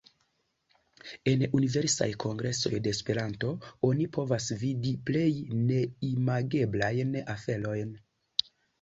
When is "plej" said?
5.13-5.29